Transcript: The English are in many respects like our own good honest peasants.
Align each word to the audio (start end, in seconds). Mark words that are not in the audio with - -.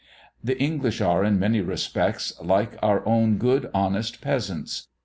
The 0.43 0.59
English 0.59 0.99
are 0.99 1.23
in 1.23 1.37
many 1.37 1.61
respects 1.61 2.33
like 2.41 2.75
our 2.81 3.07
own 3.07 3.37
good 3.37 3.69
honest 3.71 4.19
peasants. 4.19 4.87